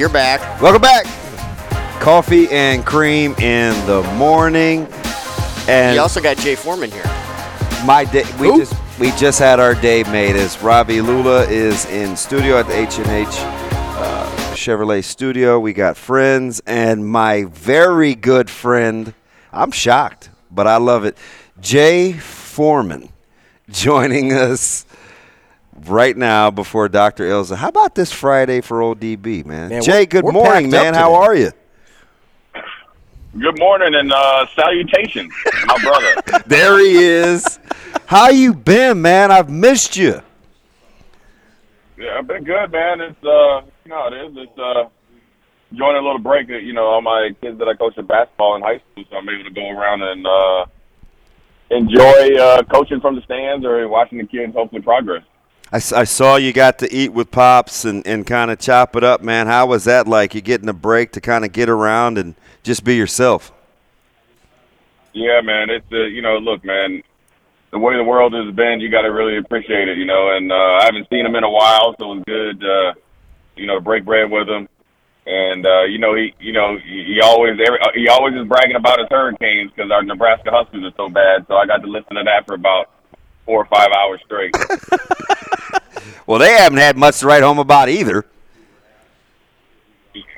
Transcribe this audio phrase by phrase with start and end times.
[0.00, 0.62] You're back.
[0.62, 1.04] Welcome back.
[2.00, 4.88] Coffee and cream in the morning.
[5.68, 7.04] And You also got Jay Foreman here.
[7.84, 12.16] my day we just we just had our day made as Ravi Lula is in
[12.16, 15.60] studio at the H and H uh, Chevrolet studio.
[15.60, 19.12] We got friends and my very good friend.
[19.52, 21.18] I'm shocked, but I love it.
[21.60, 23.10] Jay Foreman
[23.68, 24.86] joining us
[25.88, 27.28] right now before Dr.
[27.28, 27.56] Ilza.
[27.56, 29.70] How about this Friday for old DB, man?
[29.70, 30.94] Man, Jay, good morning, man.
[30.94, 31.52] How are you?
[33.38, 35.32] Good morning and uh, salutations,
[35.66, 36.42] my brother.
[36.46, 37.60] There he is.
[38.06, 39.30] How you been, man?
[39.30, 40.20] I've missed you.
[41.96, 43.00] Yeah, I've been good, man.
[43.00, 44.36] It's uh, you know it is.
[44.36, 44.88] It's uh,
[45.70, 46.48] enjoying a little break.
[46.48, 49.28] You know, all my kids that I coach at basketball in high school, so I'm
[49.28, 50.66] able to go around and uh,
[51.70, 55.22] enjoy uh, coaching from the stands or watching the kids hopefully progress.
[55.72, 59.04] I, I saw you got to eat with pops and, and kind of chop it
[59.04, 59.46] up, man.
[59.46, 60.34] How was that like?
[60.34, 63.52] You getting a break to kind of get around and just be yourself?
[65.12, 65.70] Yeah, man.
[65.70, 67.02] It's uh, you know, look, man.
[67.70, 70.36] The way the world has been, you got to really appreciate it, you know.
[70.36, 72.94] And uh, I haven't seen him in a while, so it was good, uh,
[73.54, 74.68] you know, to break bread with him.
[75.24, 78.48] And uh, you know, he, you know, he, he always, every, uh, he always is
[78.48, 81.46] bragging about his Hurricanes because our Nebraska Huskers are so bad.
[81.46, 82.90] So I got to listen to that for about
[83.46, 84.52] four or five hours straight.
[86.30, 88.24] Well, they haven't had much to write home about either.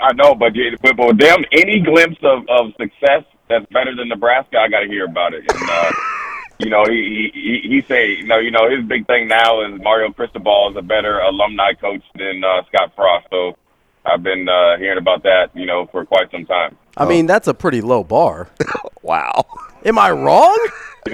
[0.01, 4.09] I know, but yeah, but with them, any glimpse of, of success that's better than
[4.09, 5.45] Nebraska, I got to hear about it.
[5.53, 5.93] And uh,
[6.61, 9.61] you know, he he he he say, you know, you know, his big thing now
[9.67, 13.27] is Mario Cristobal is a better alumni coach than uh, Scott Frost.
[13.29, 13.59] So
[14.07, 16.75] I've been uh, hearing about that, you know, for quite some time.
[16.97, 18.49] I mean, that's a pretty low bar.
[19.03, 19.45] Wow.
[19.85, 20.57] Am I wrong?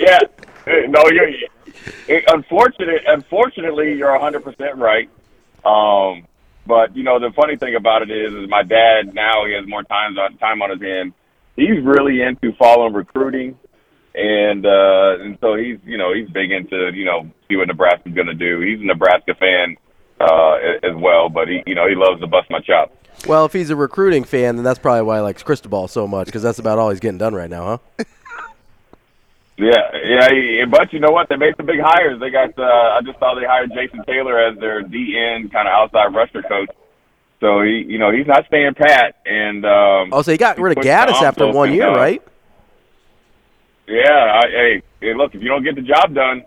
[0.00, 0.18] yeah,
[0.66, 1.28] no, you're.
[2.08, 5.08] It, unfortunate, unfortunately, you're 100 percent right.
[5.64, 6.26] Um,
[6.66, 9.66] but you know, the funny thing about it is, is my dad now he has
[9.66, 11.12] more time on time on his hand.
[11.56, 13.58] He's really into following recruiting,
[14.14, 18.14] and uh, and so he's you know he's big into you know see what Nebraska's
[18.14, 18.60] going to do.
[18.60, 19.76] He's a Nebraska fan
[20.20, 22.96] uh, as well, but he you know he loves to bust my chops.
[23.26, 26.26] Well, if he's a recruiting fan, then that's probably why he likes Cristobal so much
[26.26, 28.04] because that's about all he's getting done right now, huh?
[29.56, 31.28] Yeah, yeah, but you know what?
[31.28, 32.18] They made some big hires.
[32.18, 32.58] They got.
[32.58, 36.42] Uh, I just saw they hired Jason Taylor as their DN kind of outside rusher
[36.42, 36.70] coach.
[37.40, 39.16] So he, you know, he's not staying pat.
[39.26, 42.22] And um, Oh, so he got rid of Gaddis after one year, right?
[43.86, 46.42] Yeah, I, hey, hey, look, if you don't get the job done,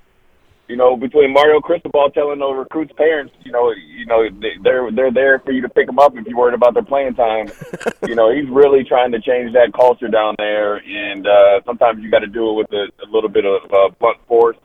[0.67, 4.91] you know, between Mario Cristobal telling the recruits' parents, you know, you know, they- they're
[4.91, 7.47] they're there for you to pick them up if you're worried about their playing time.
[8.07, 12.11] you know, he's really trying to change that culture down there, and uh, sometimes you
[12.11, 14.57] got to do it with a, a little bit of uh, blunt force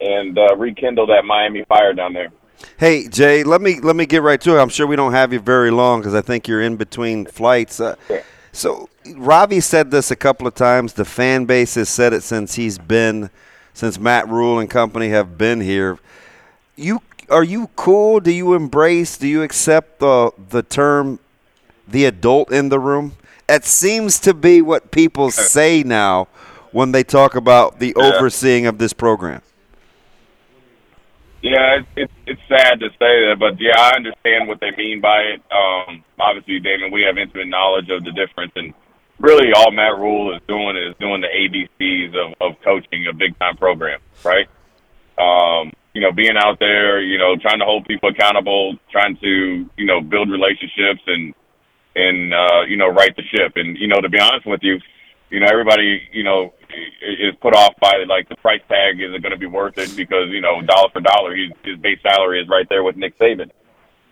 [0.00, 2.28] and uh, rekindle that Miami fire down there.
[2.78, 4.60] Hey Jay, let me let me get right to it.
[4.60, 7.80] I'm sure we don't have you very long because I think you're in between flights.
[7.80, 7.96] Uh,
[8.52, 10.92] so Ravi said this a couple of times.
[10.94, 13.30] The fan base has said it since he's been,
[13.72, 15.98] since Matt Rhule and company have been here.
[16.76, 18.20] You are you cool?
[18.20, 19.16] Do you embrace?
[19.16, 21.18] Do you accept the the term,
[21.86, 23.16] the adult in the room?
[23.48, 26.28] It seems to be what people say now
[26.72, 28.04] when they talk about the Yeah.
[28.04, 29.42] overseeing of this program.
[31.42, 35.00] Yeah, it's, it's it's sad to say that, but yeah, I understand what they mean
[35.00, 35.42] by it.
[35.50, 38.74] Um, obviously, Damon, we have intimate knowledge of the difference, and
[39.20, 43.38] really, all Matt Rhule is doing is doing the ABCs of, of coaching a big
[43.38, 44.48] time program, right?
[45.18, 49.68] Um, you know, being out there, you know, trying to hold people accountable, trying to
[49.76, 51.34] you know build relationships and
[51.94, 53.52] and uh, you know right the ship.
[53.56, 54.80] And you know, to be honest with you,
[55.30, 56.52] you know, everybody, you know,
[57.02, 59.00] is put off by like the price tag.
[59.00, 59.94] Is it going to be worth it?
[59.96, 63.18] Because you know, dollar for dollar, his, his base salary is right there with Nick
[63.18, 63.50] Saban.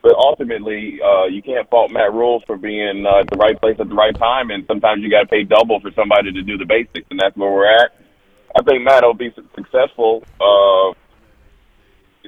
[0.03, 3.77] But ultimately, uh, you can't fault Matt Rhule for being uh, at the right place
[3.81, 6.57] at the right time, and sometimes you got to pay double for somebody to do
[6.57, 7.91] the basics, and that's where we're at.
[8.57, 10.95] I think Matt will be successful uh,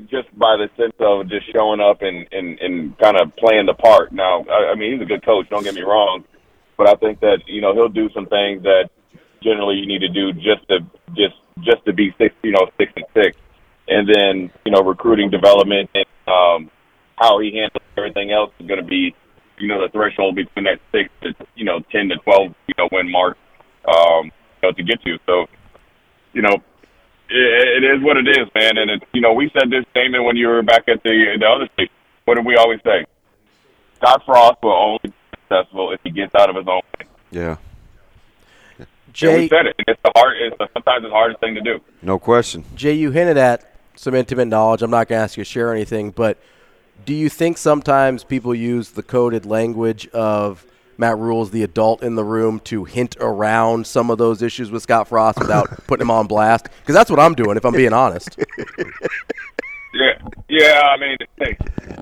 [0.09, 3.75] just by the sense of just showing up and and, and kind of playing the
[3.75, 4.13] part.
[4.13, 5.49] Now, I, I mean, he's a good coach.
[5.49, 6.25] Don't get me wrong,
[6.77, 8.91] but I think that you know he'll do some things that
[9.43, 10.81] generally you need to do just to
[11.15, 13.37] just just to be six, you know, six and six,
[13.89, 16.71] and then you know recruiting development and um,
[17.21, 19.15] how he handles everything else is going to be,
[19.59, 22.89] you know, the threshold between that six to you know ten to twelve, you know,
[22.93, 23.37] win mark,
[23.87, 25.19] um, you know, to get to.
[25.27, 25.47] So,
[26.33, 26.55] you know,
[27.29, 28.79] it, it is what it is, man.
[28.79, 31.47] And it's you know, we said this statement when you were back at the the
[31.47, 31.93] other station.
[32.25, 33.05] What did we always say?
[33.97, 37.07] Scott Frost will only be successful if he gets out of his own way.
[37.33, 37.57] Yeah,
[38.79, 39.77] And we Jay, said it.
[39.87, 40.37] It's the hard.
[40.41, 41.81] It's the, sometimes the hardest thing to do.
[42.03, 42.65] no question.
[42.75, 44.83] Jay, you hinted at some intimate knowledge.
[44.83, 46.39] I'm not going to ask you to share anything, but
[47.05, 50.67] do you think sometimes people use the coded language of
[50.99, 54.83] Matt Rhule's the adult in the room to hint around some of those issues with
[54.83, 56.69] Scott Frost without putting him on blast?
[56.81, 58.39] Because that's what I'm doing, if I'm being honest.
[59.93, 60.19] Yeah,
[60.49, 60.83] yeah.
[60.83, 61.57] I mean, hey,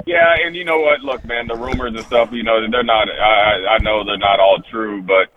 [0.06, 1.00] yeah, and you know what?
[1.00, 2.30] Look, man, the rumors and stuff.
[2.32, 3.08] You know, they're not.
[3.08, 5.28] I, I know they're not all true, but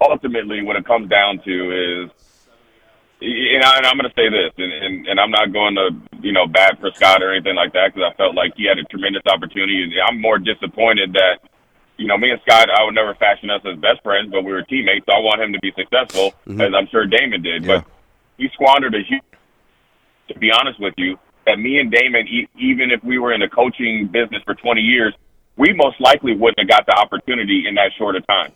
[0.00, 2.10] ultimately, what it comes down to is,
[3.22, 6.13] and, I, and I'm going to say this, and, and and I'm not going to
[6.24, 8.78] you know bad for Scott or anything like that because I felt like he had
[8.78, 9.92] a tremendous opportunity.
[10.00, 11.40] I'm more disappointed that.
[11.96, 14.50] You know, me and Scott, I would never fashion us as best friends, but we
[14.50, 15.06] were teammates.
[15.06, 17.62] So I want him to be successful, as I'm sure Damon did.
[17.62, 17.76] Yeah.
[17.76, 17.86] But
[18.36, 19.22] he squandered a huge.
[20.26, 21.16] To be honest with you,
[21.46, 24.80] that me and Damon, e- even if we were in the coaching business for 20
[24.80, 25.14] years,
[25.56, 28.50] we most likely wouldn't have got the opportunity in that short a time.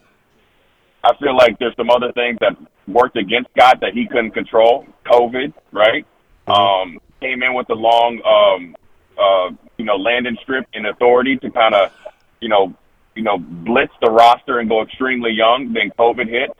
[1.05, 2.57] I feel like there's some other things that
[2.89, 4.85] worked against Scott that he couldn't control.
[5.07, 6.05] COVID, right?
[6.49, 8.77] Um, came in with the long, um,
[9.19, 11.93] uh, you know, landing strip and authority to kind of,
[12.41, 12.75] you know,
[13.15, 15.73] you know, blitz the roster and go extremely young.
[15.73, 16.57] Then COVID hit,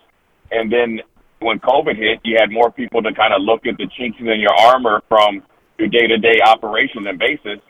[0.51, 1.01] and then
[1.41, 4.27] when COVID hit, you had more people to kind of look at the chinks in
[4.41, 5.43] your armor from
[5.79, 7.61] your day-to-day operations and basis.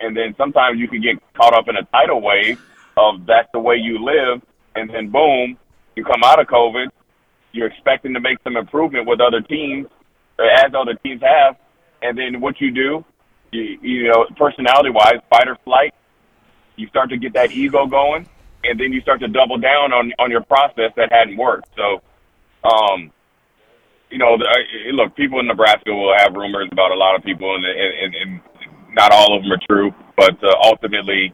[0.00, 2.58] And then sometimes you could get caught up in a tidal wave
[2.96, 4.40] of that's the way you live,
[4.74, 5.58] and then boom,
[5.96, 6.86] you come out of COVID,
[7.52, 9.86] you're expecting to make some improvement with other teams,
[10.38, 11.56] as other teams have,
[12.02, 13.04] and then what you do,
[13.52, 15.94] you, you know, personality-wise, fight or flight,
[16.76, 18.26] you start to get that ego going,
[18.64, 21.68] and then you start to double down on on your process that hadn't worked.
[21.76, 22.00] So,
[22.68, 23.10] um,
[24.10, 24.46] you know, the,
[24.92, 28.40] look, people in Nebraska will have rumors about a lot of people, and and, and,
[28.92, 29.94] not all of them are true.
[30.16, 31.32] But uh, ultimately,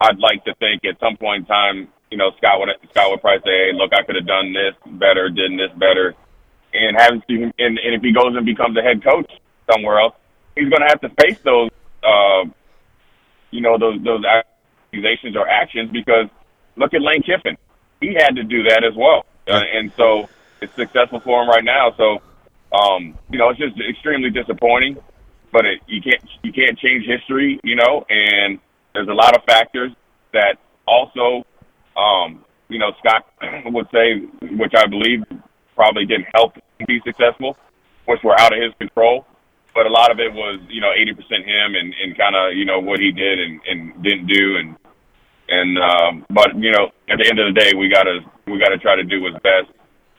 [0.00, 3.20] I'd like to think at some point in time, you know, Scott would Scott would
[3.20, 6.14] probably say, "Hey, look, I could have done this better, did this better,"
[6.74, 9.30] and having to, and, and if he goes and becomes a head coach
[9.70, 10.14] somewhere else,
[10.54, 11.70] he's going to have to face those,
[12.02, 12.44] uh,
[13.50, 16.28] you know, those those accusations or actions because
[16.76, 17.56] look at Lane Kiffin,
[18.00, 20.28] he had to do that as well, uh, and so
[20.60, 21.94] it's successful for him right now.
[21.96, 22.20] So,
[22.76, 24.98] um, you know, it's just extremely disappointing,
[25.52, 28.58] but it, you can't you can't change history, you know, and
[28.94, 29.92] there's a lot of factors
[30.32, 31.44] that also,
[31.96, 33.26] um, you know, Scott
[33.66, 34.20] would say,
[34.56, 35.24] which I believe
[35.74, 37.56] probably didn't help him be successful,
[38.06, 39.26] which were out of his control.
[39.76, 42.64] But a lot of it was, you know, 80% him and, and kind of, you
[42.64, 44.56] know, what he did and, and didn't do.
[44.56, 44.76] And,
[45.52, 48.78] and, um, but, you know, at the end of the day, we gotta, we gotta
[48.78, 49.68] try to do what's best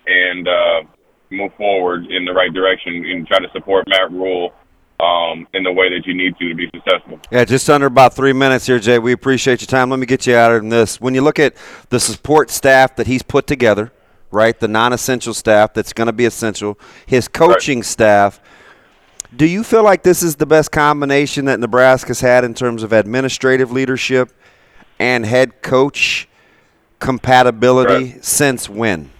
[0.05, 0.85] and, uh,
[1.31, 4.53] move forward in the right direction and try to support Matt Rhule,
[4.99, 7.19] um, in the way that you need to to be successful.
[7.31, 8.99] Yeah, just under about three minutes here, Jay.
[8.99, 9.89] We appreciate your time.
[9.89, 10.99] Let me get you out of this.
[10.99, 11.55] When you look at
[11.89, 13.91] the support staff that he's put together,
[14.31, 18.39] right, the non-essential staff that's going to be essential, his coaching staff.
[19.37, 22.91] Do you feel like this is the best combination that Nebraska's had in terms of
[22.91, 24.31] administrative leadership
[24.97, 26.27] and head coach
[26.97, 28.25] compatibility Right.
[28.25, 29.11] since when?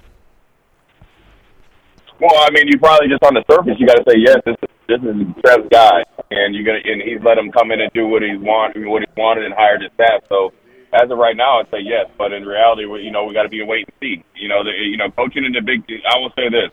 [2.19, 4.37] Well, I mean, you probably just on the surface, you got to say yes.
[4.43, 7.79] This is this is Trev's guy, and you're gonna and he's let him come in
[7.79, 10.23] and do what he's want, what he wanted, and hired his staff.
[10.29, 10.51] So,
[10.93, 12.09] as of right now, I'd say yes.
[12.17, 14.23] But in reality, we, you know, we got to be a wait and see.
[14.33, 15.83] You know, the, you know, coaching in the big.
[16.09, 16.71] I will say this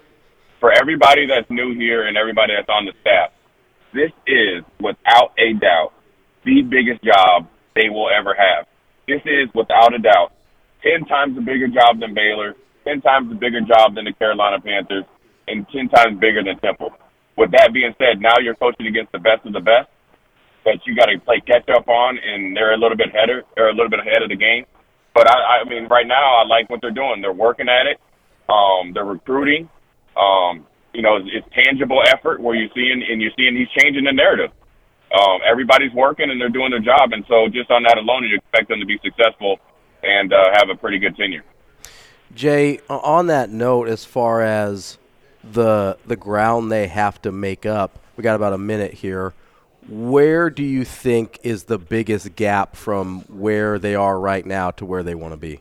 [0.60, 3.30] for everybody that's new here and everybody that's on the staff.
[3.92, 5.92] This is without a doubt
[6.44, 8.66] the biggest job they will ever have.
[9.06, 10.32] This is without a doubt
[10.82, 14.60] ten times a bigger job than Baylor, ten times a bigger job than the Carolina
[14.60, 15.04] Panthers,
[15.48, 16.90] and ten times bigger than Temple.
[17.36, 19.88] With that being said, now you're coaching against the best of the best
[20.64, 23.68] that you got to play catch up on, and they're a little bit ahead, they're
[23.68, 24.64] a little bit ahead of the game.
[25.14, 27.20] But I, I mean, right now, I like what they're doing.
[27.20, 27.98] They're working at it.
[28.48, 29.68] Um, they're recruiting.
[30.16, 34.04] Um, you know, it's, it's tangible effort where you're seeing and you're seeing he's changing
[34.04, 34.50] the narrative.
[35.12, 38.36] Um, everybody's working and they're doing their job, and so just on that alone, you
[38.36, 39.58] expect them to be successful
[40.02, 41.44] and uh, have a pretty good tenure.
[42.34, 44.98] Jay, on that note, as far as
[45.52, 49.34] the the ground they have to make up, we got about a minute here.
[49.88, 54.86] Where do you think is the biggest gap from where they are right now to
[54.86, 55.60] where they want to be?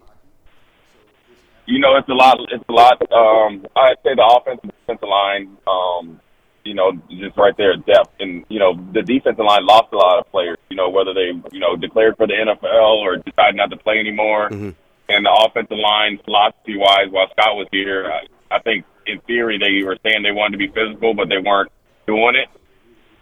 [1.65, 2.38] You know, it's a lot.
[2.51, 3.01] It's a lot.
[3.12, 5.58] Um, I'd say the offensive defensive line.
[5.67, 6.20] Um,
[6.63, 8.12] you know, just right there at depth.
[8.20, 11.32] And, you know, the defensive line lost a lot of players, you know, whether they,
[11.51, 14.50] you know, declared for the NFL or decided not to play anymore.
[14.50, 14.70] Mm-hmm.
[15.10, 19.60] And the offensive line, philosophy wise, while Scott was here, I, I think in theory
[19.60, 21.72] they were saying they wanted to be physical, but they weren't
[22.08, 22.48] doing it.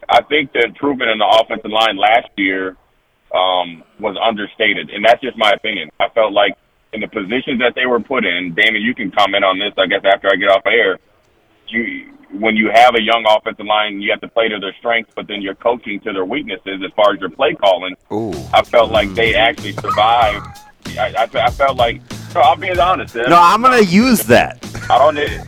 [0.08, 2.78] I think the improvement in the offensive line last year
[3.34, 5.90] um, was understated, and that's just my opinion.
[6.00, 6.54] I felt like
[6.94, 9.88] in the positions that they were put in, Damon, you can comment on this, I
[9.88, 11.00] guess, after I get off air.
[11.68, 15.12] You, when you have a young offensive line, you have to play to their strengths,
[15.16, 17.96] but then you're coaching to their weaknesses as far as your play calling.
[18.12, 18.34] Ooh.
[18.54, 20.46] I felt like they actually survived.
[20.98, 22.02] I, I, I felt like,
[22.36, 23.16] no, I'll be honest.
[23.16, 24.60] No, I'm going to use that.
[24.90, 25.16] I don't.
[25.16, 25.42] need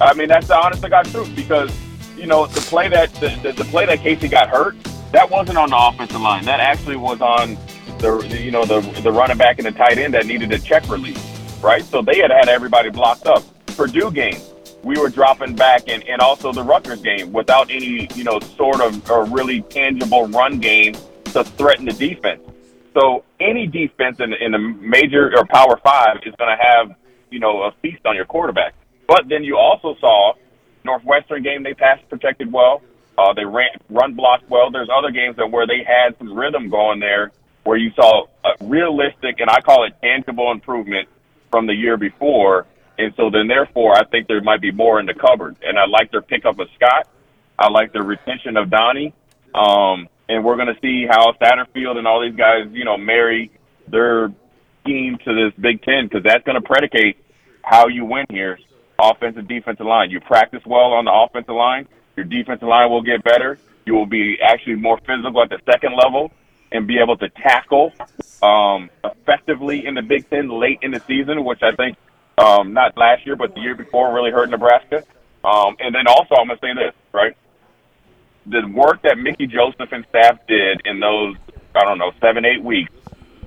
[0.00, 1.70] I mean, that's the honest to God truth because
[2.16, 4.76] you know the play that the, the, the play that Casey got hurt,
[5.12, 6.44] that wasn't on the offensive line.
[6.46, 7.58] That actually was on
[8.00, 10.58] the, the you know the the running back and the tight end that needed a
[10.58, 11.22] check release,
[11.62, 11.84] right?
[11.84, 13.44] So they had had everybody blocked up.
[13.76, 14.40] Purdue game,
[14.82, 18.80] we were dropping back, and, and also the Rutgers game without any, you know, sort
[18.80, 20.94] of or really tangible run game
[21.26, 22.42] to threaten the defense.
[22.94, 26.96] So any defense in, in a major or Power Five is going to have,
[27.30, 28.74] you know, a feast on your quarterback.
[29.06, 30.34] But then you also saw
[30.84, 32.82] Northwestern game they pass protected well.
[33.18, 34.70] Uh, they ran run blocked well.
[34.70, 37.32] There's other games that where they had some rhythm going there,
[37.64, 41.08] where you saw a realistic and I call it tangible improvement
[41.50, 42.66] from the year before
[43.00, 45.56] and so then, therefore, I think there might be more in the cupboard.
[45.62, 47.08] And I like their pickup of Scott.
[47.58, 49.14] I like the retention of Donnie.
[49.54, 53.50] Um, and we're going to see how Satterfield and all these guys, you know, marry
[53.88, 54.30] their
[54.84, 57.16] team to this Big Ten because that's going to predicate
[57.62, 58.58] how you win here,
[59.00, 60.10] offensive, defensive line.
[60.10, 63.58] You practice well on the offensive line, your defensive line will get better.
[63.86, 66.30] You will be actually more physical at the second level
[66.72, 67.92] and be able to tackle
[68.42, 71.96] um, effectively in the Big Ten late in the season, which I think–
[72.40, 75.04] um, not last year, but the year before, really hurt Nebraska.
[75.44, 77.36] Um, and then also, I'm going to say this, right?
[78.46, 81.36] The work that Mickey Joseph and staff did in those,
[81.74, 82.92] I don't know, seven, eight weeks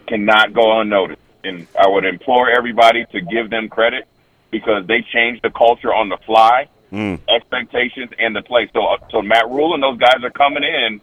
[0.07, 1.21] cannot go unnoticed.
[1.43, 4.07] And I would implore everybody to give them credit
[4.51, 7.19] because they changed the culture on the fly, mm.
[7.27, 8.69] expectations, and the play.
[8.73, 11.01] So, uh, so Matt Rhule and those guys are coming in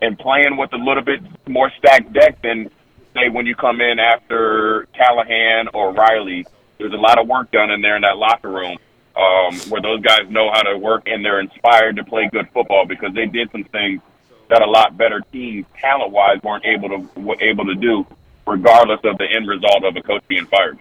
[0.00, 2.70] and playing with a little bit more stacked deck than,
[3.14, 6.46] say, when you come in after Callahan or Riley
[6.80, 8.78] there's a lot of work done in there in that locker room
[9.16, 12.86] um, where those guys know how to work and they're inspired to play good football
[12.86, 14.00] because they did some things
[14.48, 18.04] that a lot better teams, talent wise, weren't able to were able to do,
[18.46, 20.78] regardless of the end result of a coach being fired.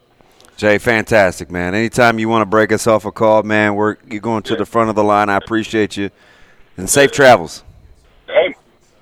[0.58, 1.76] Jay, fantastic, man.
[1.76, 4.66] Anytime you want to break us off a call, man, we're you're going to the
[4.66, 5.30] front of the line.
[5.30, 6.10] I appreciate you,
[6.78, 7.64] and safe travels.
[8.26, 8.56] Hey,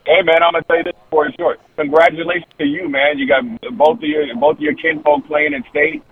[0.07, 1.59] hey, man, I'm gonna say this for it's short.
[1.75, 3.19] Congratulations to you, man.
[3.19, 3.43] You got
[3.77, 6.03] both of your both of your kinfolk playing in state.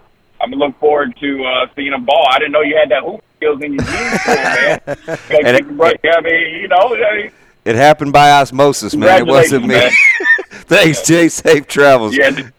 [0.41, 2.27] I'm gonna look forward to uh, seeing him ball.
[2.31, 4.79] I didn't know you had that hoop skills in your jeans, man.
[4.87, 6.95] it, yeah, I mean, you know.
[6.95, 7.31] I mean,
[7.63, 9.21] it happened by osmosis, man.
[9.21, 9.89] It wasn't me.
[10.51, 11.29] Thanks, Jay.
[11.29, 12.15] Safe travels.
[12.15, 12.49] Yeah.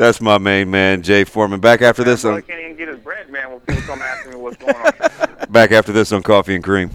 [0.00, 1.60] That's my main man, Jay Foreman.
[1.60, 2.32] Back after this on.
[2.32, 3.50] I can't even get his bread, man.
[3.50, 5.46] When people come asking me what's going on.
[5.50, 6.88] Back after this on Coffee and Cream.